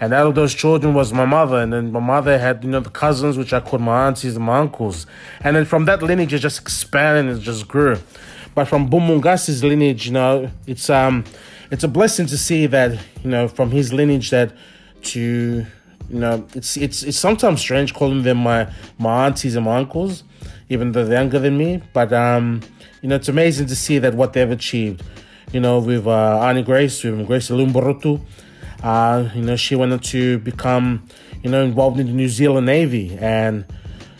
and 0.00 0.12
out 0.12 0.26
of 0.26 0.34
those 0.34 0.54
children 0.54 0.94
was 0.94 1.12
my 1.12 1.24
mother, 1.24 1.58
and 1.58 1.72
then 1.72 1.92
my 1.92 2.00
mother 2.00 2.38
had 2.38 2.64
you 2.64 2.70
know 2.70 2.80
the 2.80 2.90
cousins 2.90 3.36
which 3.36 3.52
I 3.52 3.60
called 3.60 3.82
my 3.82 4.06
aunties 4.06 4.36
and 4.36 4.44
my 4.44 4.58
uncles, 4.58 5.06
and 5.42 5.54
then 5.56 5.64
from 5.64 5.84
that 5.86 6.02
lineage 6.02 6.32
it 6.34 6.38
just 6.38 6.60
expanded 6.60 7.26
and 7.26 7.40
it 7.40 7.42
just 7.42 7.68
grew. 7.68 7.98
But 8.54 8.66
from 8.66 8.90
Bumungase's 8.90 9.64
lineage, 9.64 10.06
you 10.06 10.12
know, 10.12 10.50
it's 10.66 10.90
um, 10.90 11.24
it's 11.70 11.84
a 11.84 11.88
blessing 11.88 12.26
to 12.26 12.38
see 12.38 12.66
that 12.66 12.98
you 13.22 13.30
know 13.30 13.48
from 13.48 13.70
his 13.70 13.92
lineage 13.92 14.30
that 14.30 14.52
to 15.02 15.66
you 16.10 16.18
know 16.18 16.46
it's 16.54 16.76
it's 16.76 17.02
it's 17.02 17.18
sometimes 17.18 17.60
strange 17.60 17.94
calling 17.94 18.22
them 18.22 18.38
my 18.38 18.72
my 18.98 19.26
aunties 19.26 19.56
and 19.56 19.64
my 19.64 19.78
uncles, 19.78 20.24
even 20.68 20.92
though 20.92 21.04
they're 21.04 21.18
younger 21.18 21.38
than 21.38 21.56
me. 21.56 21.82
But 21.92 22.12
um, 22.12 22.60
you 23.00 23.08
know, 23.08 23.16
it's 23.16 23.28
amazing 23.28 23.66
to 23.66 23.76
see 23.76 23.98
that 23.98 24.14
what 24.14 24.32
they've 24.32 24.50
achieved 24.50 25.02
you 25.50 25.60
know, 25.60 25.78
with 25.78 26.06
uh, 26.06 26.40
Annie 26.42 26.62
Grace, 26.62 27.02
with 27.02 27.26
Grace 27.26 27.50
Lumborotu. 27.50 28.20
Uh, 28.82 29.28
you 29.34 29.42
know, 29.42 29.56
she 29.56 29.74
wanted 29.76 30.02
to 30.02 30.38
become, 30.40 31.06
you 31.42 31.50
know, 31.50 31.62
involved 31.62 32.00
in 32.00 32.06
the 32.06 32.12
New 32.12 32.28
Zealand 32.28 32.66
Navy. 32.66 33.16
And, 33.20 33.64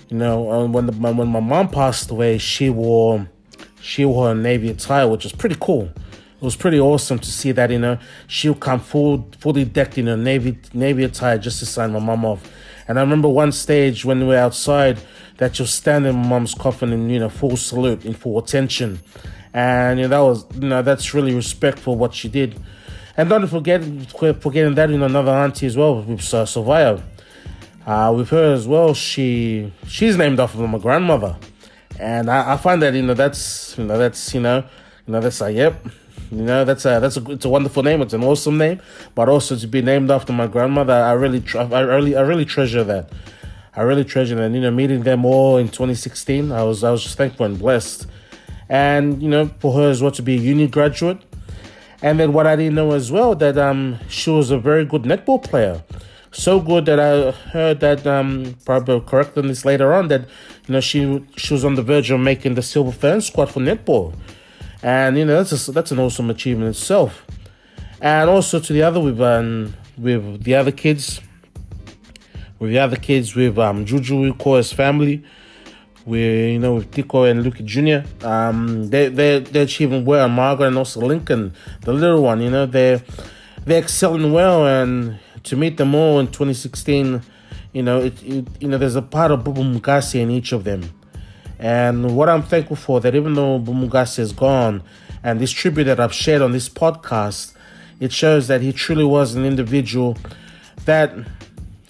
you 0.08 0.16
know, 0.16 0.50
uh, 0.50 0.66
when 0.66 0.86
the, 0.86 0.92
when 0.92 1.28
my 1.28 1.40
mom 1.40 1.68
passed 1.68 2.10
away, 2.10 2.38
she 2.38 2.70
wore 2.70 3.28
she 3.80 4.04
wore 4.04 4.30
a 4.30 4.34
Navy 4.34 4.70
attire, 4.70 5.08
which 5.08 5.24
was 5.24 5.32
pretty 5.32 5.56
cool. 5.60 5.90
It 6.42 6.44
was 6.44 6.54
pretty 6.54 6.78
awesome 6.78 7.18
to 7.18 7.30
see 7.30 7.52
that, 7.52 7.70
you 7.70 7.78
know, 7.78 7.98
she'll 8.28 8.54
come 8.54 8.80
full, 8.80 9.28
fully 9.38 9.64
decked 9.64 9.98
in 9.98 10.06
her 10.06 10.16
Navy 10.16 10.58
Navy 10.72 11.04
attire 11.04 11.38
just 11.38 11.58
to 11.58 11.66
sign 11.66 11.92
my 11.92 11.98
mom 11.98 12.24
off. 12.24 12.48
And 12.86 12.98
I 12.98 13.02
remember 13.02 13.28
one 13.28 13.52
stage 13.52 14.04
when 14.04 14.20
we 14.20 14.26
were 14.26 14.36
outside 14.36 15.00
that 15.38 15.58
you'll 15.58 15.66
stand 15.66 16.06
in 16.06 16.14
my 16.16 16.28
mom's 16.28 16.54
coffin 16.54 16.92
in, 16.92 17.10
you 17.10 17.18
know, 17.18 17.28
full 17.28 17.56
salute, 17.56 18.04
in 18.04 18.14
full 18.14 18.38
attention 18.38 19.00
and 19.54 19.98
you 19.98 20.08
know, 20.08 20.08
that 20.08 20.20
was 20.20 20.46
you 20.54 20.68
know 20.68 20.82
that's 20.82 21.14
really 21.14 21.34
respectful 21.34 21.96
what 21.96 22.14
she 22.14 22.28
did. 22.28 22.58
And 23.16 23.28
don't 23.28 23.46
forget 23.46 23.82
forgetting 24.12 24.74
that 24.74 24.90
you 24.90 24.98
know 24.98 25.06
another 25.06 25.32
auntie 25.32 25.66
as 25.66 25.76
well 25.76 26.02
with 26.02 26.20
uh, 26.34 26.44
Savaya. 26.44 27.02
Uh, 27.84 28.14
with 28.16 28.30
her 28.30 28.52
as 28.52 28.66
well, 28.66 28.94
she 28.94 29.72
she's 29.88 30.16
named 30.16 30.38
after 30.38 30.58
my 30.58 30.78
grandmother, 30.78 31.36
and 31.98 32.30
I, 32.30 32.54
I 32.54 32.56
find 32.56 32.80
that 32.80 32.94
you 32.94 33.02
know 33.02 33.14
that's 33.14 33.76
you 33.76 33.84
know 33.84 33.98
that's 33.98 34.32
you 34.32 34.40
know 34.40 34.58
you 35.06 35.12
know 35.12 35.20
that's 35.20 35.40
like 35.40 35.56
yep, 35.56 35.84
you 36.30 36.42
know 36.42 36.64
that's 36.64 36.84
a 36.84 37.00
that's 37.00 37.16
a 37.16 37.30
it's 37.32 37.44
a 37.44 37.48
wonderful 37.48 37.82
name. 37.82 38.00
It's 38.00 38.14
an 38.14 38.22
awesome 38.22 38.56
name, 38.56 38.80
but 39.16 39.28
also 39.28 39.56
to 39.56 39.66
be 39.66 39.82
named 39.82 40.12
after 40.12 40.32
my 40.32 40.46
grandmother, 40.46 40.92
I 40.92 41.12
really 41.12 41.42
I 41.56 41.80
really 41.80 42.16
I 42.16 42.20
really 42.22 42.44
treasure 42.44 42.84
that. 42.84 43.10
I 43.74 43.82
really 43.82 44.04
treasure 44.04 44.36
that. 44.36 44.52
You 44.52 44.60
know, 44.60 44.70
meeting 44.70 45.02
them 45.02 45.24
all 45.24 45.56
in 45.56 45.66
2016, 45.66 46.52
I 46.52 46.62
was 46.62 46.84
I 46.84 46.90
was 46.92 47.02
just 47.02 47.18
thankful 47.18 47.46
and 47.46 47.58
blessed 47.58 48.06
and 48.68 49.22
you 49.22 49.28
know 49.28 49.46
for 49.58 49.74
her 49.74 49.90
as 49.90 50.02
well 50.02 50.12
to 50.12 50.22
be 50.22 50.34
a 50.34 50.40
uni 50.40 50.66
graduate. 50.66 51.22
And 52.02 52.18
then 52.18 52.32
what 52.32 52.46
i 52.46 52.56
didn't 52.56 52.74
know 52.74 52.92
as 52.92 53.12
well 53.12 53.34
that 53.36 53.56
um 53.58 53.98
she 54.08 54.30
was 54.30 54.50
a 54.50 54.58
very 54.58 54.84
good 54.84 55.02
netball 55.02 55.42
player. 55.42 55.82
So 56.32 56.60
good 56.60 56.86
that 56.86 56.98
i 56.98 57.30
heard 57.30 57.80
that 57.80 58.06
um 58.06 58.56
probably 58.64 59.00
correct 59.00 59.36
on 59.38 59.48
this 59.48 59.64
later 59.64 59.92
on 59.92 60.08
that 60.08 60.22
you 60.66 60.72
know 60.74 60.80
she 60.80 61.24
she 61.36 61.54
was 61.54 61.64
on 61.64 61.74
the 61.74 61.82
verge 61.82 62.10
of 62.10 62.20
making 62.20 62.54
the 62.54 62.62
silver 62.62 62.92
fern 62.92 63.20
squad 63.20 63.46
for 63.46 63.60
netball. 63.60 64.14
And 64.82 65.16
you 65.16 65.24
know 65.24 65.42
that's 65.42 65.68
a, 65.68 65.72
that's 65.72 65.92
an 65.92 65.98
awesome 65.98 66.30
achievement 66.30 66.70
itself. 66.70 67.24
And 68.00 68.28
also 68.28 68.58
to 68.58 68.72
the 68.72 68.82
other 68.82 69.00
with 69.00 69.20
um 69.20 69.74
with 69.98 70.42
the 70.42 70.54
other 70.54 70.72
kids 70.72 71.20
with 72.58 72.70
the 72.70 72.78
other 72.78 72.96
kids 72.96 73.34
with 73.34 73.58
um 73.58 73.84
juju 73.84 74.34
Koa's 74.34 74.72
family 74.72 75.22
with 76.06 76.50
you 76.50 76.58
know 76.58 76.74
with 76.74 76.90
Tico 76.90 77.24
and 77.24 77.42
Luke 77.42 77.62
Jr. 77.64 78.00
Um, 78.26 78.88
they 78.88 79.08
they 79.08 79.40
they're 79.40 79.64
achieving 79.64 80.04
well. 80.04 80.28
Margaret 80.28 80.68
and 80.68 80.78
also 80.78 81.00
Lincoln, 81.00 81.54
the 81.82 81.92
little 81.92 82.22
one. 82.22 82.40
You 82.40 82.50
know 82.50 82.66
they're 82.66 83.02
they're 83.64 83.82
excelling 83.82 84.32
well, 84.32 84.66
and 84.66 85.18
to 85.44 85.56
meet 85.56 85.76
them 85.76 85.94
all 85.94 86.18
in 86.18 86.26
2016, 86.26 87.22
you 87.72 87.82
know 87.82 88.00
it, 88.00 88.22
it 88.22 88.46
you 88.60 88.68
know 88.68 88.78
there's 88.78 88.96
a 88.96 89.02
part 89.02 89.30
of 89.30 89.40
Bumungase 89.40 90.20
in 90.20 90.30
each 90.30 90.52
of 90.52 90.64
them, 90.64 90.92
and 91.58 92.16
what 92.16 92.28
I'm 92.28 92.42
thankful 92.42 92.76
for 92.76 93.00
that 93.00 93.14
even 93.14 93.34
though 93.34 93.58
Bumungase 93.58 94.18
is 94.18 94.32
gone, 94.32 94.82
and 95.22 95.40
this 95.40 95.50
tribute 95.50 95.84
that 95.84 96.00
I've 96.00 96.14
shared 96.14 96.42
on 96.42 96.52
this 96.52 96.68
podcast, 96.68 97.54
it 98.00 98.12
shows 98.12 98.48
that 98.48 98.60
he 98.60 98.72
truly 98.72 99.04
was 99.04 99.34
an 99.34 99.44
individual 99.44 100.16
that 100.84 101.14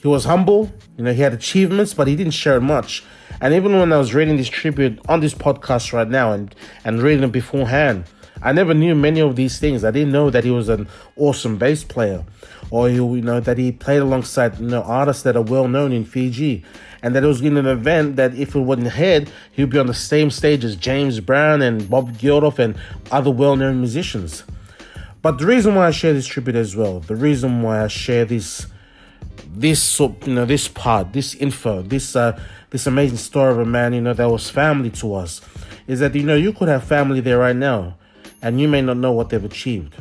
he 0.00 0.08
was 0.08 0.24
humble. 0.24 0.72
You 0.98 1.04
know 1.04 1.12
he 1.14 1.22
had 1.22 1.32
achievements, 1.32 1.94
but 1.94 2.08
he 2.08 2.16
didn't 2.16 2.34
share 2.34 2.60
much 2.60 3.02
and 3.42 3.54
even 3.54 3.76
when 3.76 3.92
I 3.92 3.98
was 3.98 4.14
reading 4.14 4.36
this 4.36 4.48
tribute 4.48 5.00
on 5.08 5.18
this 5.18 5.34
podcast 5.34 5.92
right 5.92 6.08
now 6.08 6.30
and, 6.30 6.54
and 6.84 7.02
reading 7.02 7.24
it 7.24 7.32
beforehand, 7.32 8.04
I 8.40 8.52
never 8.52 8.72
knew 8.72 8.94
many 8.94 9.20
of 9.20 9.34
these 9.34 9.58
things. 9.58 9.82
I 9.82 9.90
didn't 9.90 10.12
know 10.12 10.30
that 10.30 10.44
he 10.44 10.52
was 10.52 10.68
an 10.68 10.86
awesome 11.16 11.58
bass 11.58 11.82
player, 11.82 12.24
or 12.70 12.88
you 12.88 13.20
know 13.20 13.40
that 13.40 13.58
he 13.58 13.72
played 13.72 13.98
alongside 13.98 14.60
you 14.60 14.68
know 14.68 14.82
artists 14.82 15.24
that 15.24 15.36
are 15.36 15.42
well 15.42 15.66
known 15.66 15.90
in 15.90 16.04
Fiji, 16.04 16.64
and 17.02 17.16
that 17.16 17.24
it 17.24 17.26
was 17.26 17.40
in 17.40 17.56
an 17.56 17.66
event 17.66 18.14
that 18.14 18.32
if 18.36 18.54
it 18.54 18.60
wasn't 18.60 18.92
head, 18.92 19.28
he'd 19.50 19.70
be 19.70 19.78
on 19.78 19.88
the 19.88 19.94
same 19.94 20.30
stage 20.30 20.64
as 20.64 20.76
James 20.76 21.18
Brown 21.18 21.62
and 21.62 21.90
Bob 21.90 22.16
Geldof 22.18 22.60
and 22.60 22.76
other 23.10 23.32
well 23.32 23.56
known 23.56 23.80
musicians. 23.80 24.44
But 25.20 25.38
the 25.38 25.46
reason 25.46 25.74
why 25.74 25.88
I 25.88 25.90
share 25.90 26.12
this 26.12 26.28
tribute 26.28 26.56
as 26.56 26.76
well, 26.76 27.00
the 27.00 27.16
reason 27.16 27.62
why 27.62 27.82
I 27.82 27.88
share 27.88 28.24
this 28.24 28.68
this 29.46 30.00
you 30.00 30.16
know 30.26 30.44
this 30.44 30.68
part, 30.68 31.12
this 31.12 31.34
info, 31.34 31.82
this 31.82 32.16
uh, 32.16 32.38
this 32.72 32.86
amazing 32.86 33.18
story 33.18 33.52
of 33.52 33.58
a 33.58 33.66
man, 33.66 33.92
you 33.92 34.00
know, 34.00 34.14
that 34.14 34.30
was 34.30 34.48
family 34.48 34.88
to 34.88 35.14
us, 35.14 35.42
is 35.86 36.00
that, 36.00 36.14
you 36.14 36.22
know, 36.22 36.34
you 36.34 36.54
could 36.54 36.68
have 36.68 36.82
family 36.82 37.20
there 37.20 37.38
right 37.38 37.54
now 37.54 37.98
and 38.40 38.58
you 38.58 38.66
may 38.66 38.80
not 38.80 38.96
know 38.96 39.12
what 39.12 39.28
they've 39.28 39.44
achieved. 39.44 39.94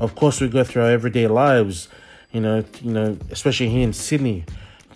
Of 0.00 0.14
course, 0.14 0.40
we 0.40 0.48
go 0.48 0.64
through 0.64 0.84
our 0.84 0.90
everyday 0.90 1.26
lives, 1.26 1.88
you 2.32 2.40
know, 2.40 2.64
you 2.80 2.90
know, 2.90 3.18
especially 3.30 3.68
here 3.68 3.82
in 3.82 3.92
Sydney, 3.92 4.46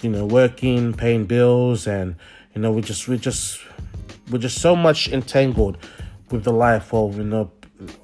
you 0.01 0.09
know, 0.09 0.25
working, 0.25 0.95
paying 0.95 1.27
bills, 1.27 1.87
and 1.87 2.17
you 2.55 2.63
know, 2.63 2.73
we 2.73 2.81
just 2.81 3.07
we 3.07 3.19
just 3.19 3.61
we're 4.31 4.39
just 4.39 4.59
so 4.59 4.75
much 4.75 5.09
entangled 5.09 5.77
with 6.31 6.45
the 6.45 6.53
life 6.53 6.93
of 6.95 7.19
you 7.19 7.25
know 7.25 7.51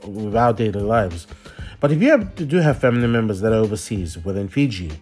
with 0.06 0.36
our 0.36 0.52
daily 0.52 0.80
lives. 0.80 1.26
But 1.80 1.92
if 1.92 2.02
you 2.02 2.10
have, 2.10 2.34
do 2.34 2.56
have 2.58 2.78
family 2.78 3.06
members 3.06 3.40
that 3.40 3.52
are 3.52 3.56
overseas, 3.56 4.18
whether 4.18 4.40
in 4.40 4.48
Fiji 4.48 4.92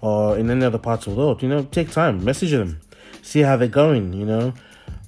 or 0.00 0.38
in 0.38 0.50
any 0.50 0.64
other 0.64 0.78
parts 0.78 1.06
of 1.06 1.14
the 1.14 1.18
world, 1.20 1.42
you 1.42 1.48
know, 1.48 1.62
take 1.64 1.90
time, 1.90 2.24
message 2.24 2.52
them, 2.52 2.80
see 3.22 3.40
how 3.40 3.56
they're 3.56 3.68
going, 3.68 4.12
you 4.12 4.24
know. 4.24 4.52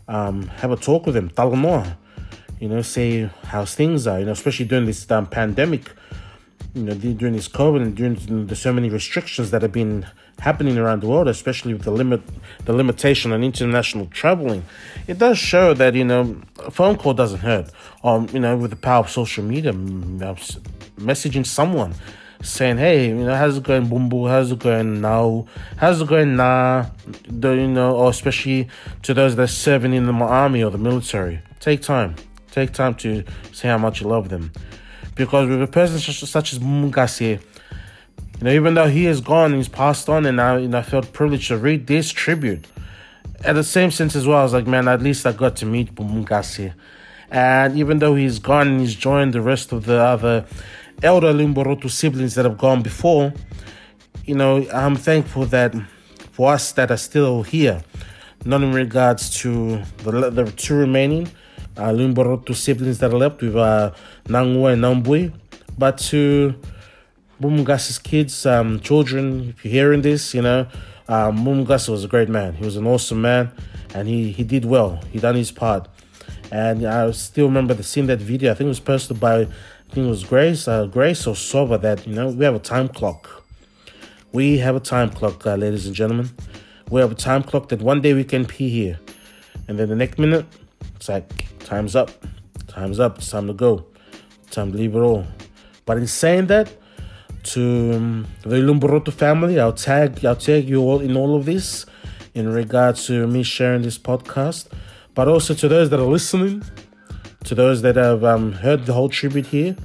Um, 0.08 0.49
have 0.49 0.70
a 0.70 0.76
talk 0.76 1.06
with 1.06 1.14
them, 1.14 1.30
tell 1.30 1.54
more. 1.56 1.84
you 2.62 2.68
know, 2.68 2.80
say 2.80 3.28
how 3.46 3.64
things 3.64 4.06
are, 4.06 4.20
you 4.20 4.25
know, 4.25 4.30
especially 4.30 4.66
during 4.66 4.87
this 4.87 5.11
um, 5.11 5.26
pandemic, 5.26 5.90
you 6.75 6.84
know, 6.84 6.94
during 6.94 7.34
this 7.34 7.49
COVID 7.49 7.82
and 7.82 7.96
during 7.96 8.46
the 8.46 8.54
so 8.54 8.72
many 8.72 8.88
restrictions 8.88 9.50
that 9.50 9.62
have 9.62 9.72
been 9.72 10.06
happening 10.38 10.78
around 10.78 11.02
the 11.02 11.08
world, 11.08 11.26
especially 11.26 11.72
with 11.72 11.82
the 11.82 11.90
limit, 11.90 12.20
the 12.64 12.72
limitation 12.72 13.32
on 13.32 13.42
international 13.42 14.06
traveling, 14.06 14.64
it 15.08 15.18
does 15.18 15.38
show 15.38 15.75
that 15.75 15.94
you 15.94 16.04
know 16.04 16.40
a 16.61 16.70
phone 16.70 16.96
call 16.96 17.14
doesn't 17.14 17.40
hurt. 17.40 17.68
Um, 18.04 18.28
you 18.32 18.38
know, 18.38 18.56
with 18.56 18.70
the 18.70 18.76
power 18.76 19.00
of 19.00 19.11
social 19.11 19.42
media, 19.42 19.72
messaging 19.72 21.44
someone, 21.44 21.94
saying, 22.42 22.78
"Hey, 22.78 23.08
you 23.08 23.25
know, 23.25 23.34
how's 23.34 23.56
it 23.56 23.64
going, 23.64 23.87
Bumbu? 23.87 24.28
How's 24.28 24.52
it 24.52 24.58
going 24.58 25.00
now? 25.00 25.46
How's 25.76 26.00
it 26.00 26.08
going 26.08 26.37
now?" 26.37 26.90
The, 27.28 27.52
you 27.52 27.68
know, 27.68 27.96
or 27.96 28.11
especially 28.11 28.68
to 29.02 29.14
those 29.14 29.37
that 29.37 29.42
are 29.42 29.46
serving 29.46 29.94
in 29.94 30.06
the 30.06 30.12
army 30.12 30.62
or 30.62 30.70
the 30.70 30.78
military, 30.78 31.40
take 31.61 31.82
time, 31.82 32.16
Take 32.52 32.72
time 32.75 32.94
to 32.96 33.25
say 33.52 33.68
how 33.68 33.78
much 33.78 34.02
you 34.02 34.08
love 34.08 34.28
them. 34.28 34.52
Because 35.14 35.49
with 35.49 35.62
a 35.62 35.66
person 35.66 35.99
such, 35.99 36.20
such 36.20 36.52
as 36.52 36.58
Mungasi, 36.58 37.40
you 37.40 38.44
know, 38.44 38.50
even 38.50 38.75
though 38.75 38.88
he 38.88 39.06
is 39.06 39.22
gone, 39.22 39.54
he's 39.54 39.68
passed 39.68 40.11
on, 40.11 40.26
and 40.26 40.38
I, 40.38 40.58
you 40.58 40.68
know, 40.68 40.78
I 40.78 40.82
felt 40.82 41.14
privileged 41.14 41.49
to 41.49 41.56
read 41.56 41.87
this 41.87 42.11
tribute. 42.11 42.66
At 43.42 43.54
the 43.54 43.64
same 43.64 43.90
sense 43.90 44.14
as 44.14 44.26
well, 44.26 44.38
I 44.38 44.42
was 44.42 44.52
like, 44.52 44.66
man, 44.66 44.87
at 44.87 45.00
least 45.00 45.26
I 45.26 45.32
got 45.32 45.56
to 45.56 45.66
meet 45.66 45.94
Mungasi. 45.94 46.75
And 47.30 47.78
even 47.78 48.00
though 48.00 48.16
he's 48.16 48.38
gone, 48.38 48.78
he's 48.80 48.94
joined 48.94 49.32
the 49.32 49.40
rest 49.40 49.72
of 49.72 49.87
the 49.87 49.99
other 49.99 50.44
elder 51.02 51.32
Lumborotu 51.32 51.90
siblings 51.90 52.35
that 52.35 52.44
have 52.44 52.59
gone 52.59 52.82
before. 52.82 53.32
You 54.25 54.35
know, 54.37 54.66
I'm 54.73 54.97
thankful 54.97 55.47
that 55.47 55.75
for 56.32 56.52
us 56.52 56.73
that 56.73 56.90
are 56.90 56.97
still 56.97 57.42
here, 57.42 57.82
not 58.44 58.62
in 58.62 58.73
regards 58.73 59.30
to 59.40 59.82
the, 59.99 60.30
the 60.30 60.50
two 60.52 60.75
remaining 60.75 61.28
uh, 61.76 61.92
siblings 62.54 62.99
that 62.99 63.12
are 63.12 63.18
left 63.18 63.42
with 63.42 63.56
uh, 63.56 63.92
and 64.26 64.35
Nambui, 64.35 65.32
but 65.76 65.99
to 65.99 66.54
Mumungasi's 67.40 67.99
kids, 67.99 68.47
um, 68.47 68.78
children, 68.80 69.50
if 69.56 69.64
you're 69.64 69.73
hearing 69.73 70.02
this, 70.02 70.35
you 70.35 70.42
know, 70.42 70.68
um, 71.09 71.38
Mumungasi 71.38 71.88
was 71.88 72.04
a 72.04 72.09
great 72.09 72.28
man. 72.28 72.54
He 72.54 72.64
was 72.64 72.76
an 72.76 72.87
awesome 72.87 73.21
man, 73.21 73.50
and 73.94 74.06
he, 74.06 74.30
he 74.30 74.44
did 74.44 74.64
well. 74.64 75.00
He 75.11 75.18
done 75.18 75.35
his 75.35 75.50
part. 75.50 75.88
And 76.52 76.87
I 76.87 77.11
still 77.12 77.47
remember 77.47 77.75
the 77.75 77.82
seeing 77.82 78.06
that 78.06 78.21
video. 78.21 78.52
I 78.52 78.54
think 78.54 78.66
it 78.66 78.68
was 78.68 78.80
posted 78.80 79.18
by, 79.18 79.49
It 79.94 80.00
was 80.00 80.25
Grace, 80.25 80.66
uh, 80.68 80.87
Grace 80.87 81.26
or 81.26 81.34
Sova. 81.34 81.80
That 81.80 82.06
you 82.06 82.14
know 82.14 82.28
we 82.28 82.44
have 82.44 82.54
a 82.54 82.58
time 82.58 82.88
clock. 82.88 83.44
We 84.32 84.58
have 84.58 84.75
a 84.75 84.80
time 84.80 85.11
clock, 85.11 85.46
uh, 85.46 85.56
ladies 85.56 85.87
and 85.87 85.94
gentlemen. 85.94 86.30
We 86.90 87.00
have 87.00 87.12
a 87.12 87.14
time 87.14 87.42
clock 87.42 87.68
that 87.68 87.82
one 87.82 88.00
day 88.00 88.14
we 88.14 88.25
can 88.25 88.46
pee 88.46 88.70
here, 88.70 88.99
and 89.68 89.78
then 89.78 89.88
the 89.88 89.96
next 89.96 90.18
minute 90.18 90.46
it's 90.96 91.08
like 91.08 91.46
time's 91.58 91.94
up, 91.94 92.11
time's 92.68 93.00
up. 93.00 93.18
It's 93.18 93.30
time 93.30 93.46
to 93.49 93.52
go, 93.52 93.84
time 94.50 94.72
to 94.72 94.78
leave 94.78 94.96
it 94.96 95.00
all. 95.00 95.26
But 95.84 95.99
in 95.99 96.06
saying 96.06 96.46
that, 96.46 96.72
to 97.54 97.94
um, 97.94 98.26
the 98.42 98.56
Lumborotu 98.56 99.12
family, 99.12 99.61
I'll 99.61 99.75
tag 99.75 100.25
I'll 100.25 100.37
tag 100.37 100.68
you 100.68 100.80
all 100.80 101.00
in 101.00 101.16
all 101.16 101.37
of 101.37 101.44
this 101.44 101.84
in 102.34 102.49
regards 102.49 103.06
to 103.08 103.26
me 103.26 103.42
sharing 103.42 103.82
this 103.82 103.99
podcast 103.99 104.68
but 105.14 105.28
also 105.28 105.54
to 105.54 105.68
those 105.68 105.90
that 105.90 106.00
are 106.00 106.06
listening, 106.06 106.62
to 107.44 107.54
those 107.54 107.82
that 107.82 107.96
have 107.96 108.25
um, 108.25 108.52
heard 108.52 108.87
the 108.87 108.92
whole 108.92 109.08
tribute 109.08 109.46
here, 109.46 109.76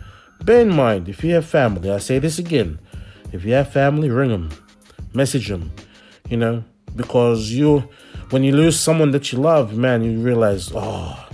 bear 0.43 0.61
in 0.61 0.75
mind 0.75 1.09
if 1.09 1.23
you 1.23 1.33
have 1.33 1.45
family, 1.45 1.91
I 1.91 1.97
say 1.97 2.19
this 2.19 2.39
again, 2.39 2.79
if 3.31 3.43
you 3.43 3.53
have 3.53 3.71
family, 3.71 4.09
ring 4.09 4.29
them, 4.29 4.49
message 5.13 5.47
them, 5.49 5.71
you 6.29 6.37
know, 6.37 6.63
because 6.95 7.51
you, 7.51 7.89
when 8.29 8.43
you 8.43 8.55
lose 8.55 8.79
someone 8.79 9.11
that 9.11 9.31
you 9.31 9.39
love, 9.39 9.75
man, 9.75 10.03
you 10.03 10.19
realize, 10.19 10.71
oh, 10.73 11.27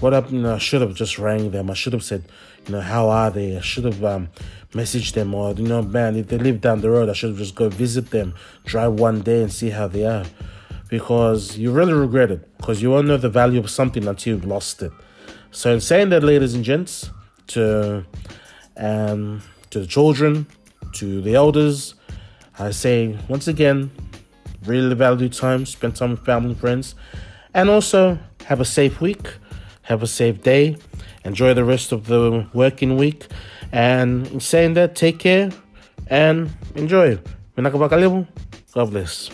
what 0.00 0.32
know, 0.32 0.54
I 0.54 0.58
should 0.58 0.80
have 0.80 0.94
just 0.94 1.18
rang 1.18 1.50
them. 1.50 1.70
I 1.70 1.74
should 1.74 1.92
have 1.92 2.02
said, 2.02 2.24
you 2.66 2.72
know, 2.72 2.80
how 2.80 3.10
are 3.10 3.30
they? 3.30 3.56
I 3.56 3.60
should 3.60 3.84
have 3.84 4.02
um, 4.02 4.30
messaged 4.72 5.12
them, 5.12 5.34
or 5.34 5.52
you 5.52 5.66
know, 5.66 5.82
man, 5.82 6.16
if 6.16 6.28
they 6.28 6.38
live 6.38 6.62
down 6.62 6.80
the 6.80 6.88
road, 6.88 7.10
I 7.10 7.12
should 7.12 7.30
have 7.30 7.38
just 7.38 7.54
go 7.54 7.68
visit 7.68 8.10
them, 8.10 8.34
drive 8.64 8.94
one 8.94 9.20
day 9.20 9.42
and 9.42 9.52
see 9.52 9.70
how 9.70 9.88
they 9.88 10.06
are 10.06 10.24
because 10.90 11.56
you 11.56 11.70
really 11.70 11.92
regret 11.92 12.30
it 12.30 12.56
because 12.56 12.82
you 12.82 12.90
won't 12.90 13.06
know 13.06 13.16
the 13.16 13.28
value 13.28 13.60
of 13.60 13.70
something 13.70 14.06
until 14.08 14.34
you've 14.34 14.44
lost 14.44 14.82
it. 14.82 14.92
So, 15.52 15.72
in 15.74 15.80
saying 15.80 16.10
that, 16.10 16.22
ladies 16.22 16.54
and 16.54 16.64
gents, 16.64 17.10
to 17.48 18.04
um, 18.76 19.42
to 19.70 19.80
the 19.80 19.86
children, 19.86 20.46
to 20.94 21.20
the 21.20 21.34
elders, 21.34 21.94
I 22.58 22.70
say 22.70 23.18
once 23.28 23.48
again, 23.48 23.90
really 24.64 24.94
value 24.94 25.28
time, 25.28 25.66
spend 25.66 25.96
time 25.96 26.12
with 26.12 26.24
family 26.24 26.50
and 26.50 26.60
friends, 26.60 26.94
and 27.52 27.68
also 27.68 28.18
have 28.44 28.60
a 28.60 28.64
safe 28.64 29.00
week, 29.00 29.34
have 29.82 30.02
a 30.02 30.06
safe 30.06 30.42
day, 30.42 30.76
enjoy 31.24 31.54
the 31.54 31.64
rest 31.64 31.92
of 31.92 32.06
the 32.06 32.46
working 32.52 32.96
week, 32.96 33.26
and 33.72 34.26
in 34.28 34.40
saying 34.40 34.74
that, 34.74 34.94
take 34.94 35.18
care 35.18 35.50
and 36.06 36.50
enjoy. 36.74 37.18
God 38.72 38.90
bless. 38.90 39.30